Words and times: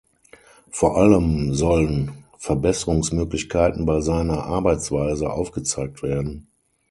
Vor 0.71 0.97
allem 0.97 1.53
sollen 1.53 2.25
Verbesserungsmöglichkeiten 2.39 3.85
bei 3.85 4.01
seiner 4.01 4.45
Arbeitsweise 4.47 5.29
aufgezeigt 5.31 6.01
werden. 6.01 6.47